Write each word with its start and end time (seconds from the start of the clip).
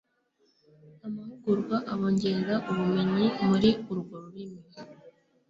amahugurwa 1.07 1.77
abongerera 1.93 2.55
ubumenyi 2.69 3.25
muri 3.47 3.69
urwo 3.91 4.15
rurimi. 4.23 4.59